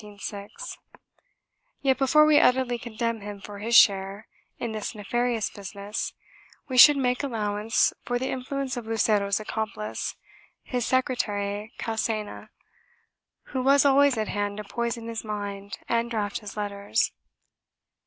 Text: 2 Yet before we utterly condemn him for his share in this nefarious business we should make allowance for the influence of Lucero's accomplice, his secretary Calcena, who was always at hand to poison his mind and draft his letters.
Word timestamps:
2 0.01 0.47
Yet 1.83 1.95
before 1.99 2.25
we 2.25 2.39
utterly 2.39 2.79
condemn 2.79 3.21
him 3.21 3.39
for 3.39 3.59
his 3.59 3.75
share 3.75 4.27
in 4.57 4.71
this 4.71 4.95
nefarious 4.95 5.51
business 5.51 6.15
we 6.67 6.75
should 6.75 6.97
make 6.97 7.21
allowance 7.21 7.93
for 8.03 8.17
the 8.17 8.31
influence 8.31 8.75
of 8.75 8.87
Lucero's 8.87 9.39
accomplice, 9.39 10.15
his 10.63 10.87
secretary 10.87 11.71
Calcena, 11.77 12.49
who 13.53 13.61
was 13.61 13.85
always 13.85 14.17
at 14.17 14.27
hand 14.29 14.57
to 14.57 14.63
poison 14.63 15.07
his 15.07 15.23
mind 15.23 15.77
and 15.87 16.09
draft 16.09 16.39
his 16.39 16.57
letters. 16.57 17.11